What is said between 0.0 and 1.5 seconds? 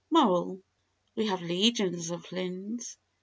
Moral. We have